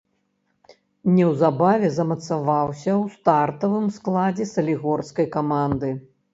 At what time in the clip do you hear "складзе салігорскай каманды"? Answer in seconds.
4.01-5.97